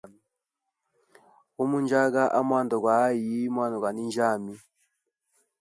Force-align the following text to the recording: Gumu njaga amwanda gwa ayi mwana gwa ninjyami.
Gumu 1.55 1.77
njaga 1.83 2.23
amwanda 2.39 2.75
gwa 2.81 2.95
ayi 3.07 3.37
mwana 3.55 3.75
gwa 3.81 3.91
ninjyami. 3.93 4.55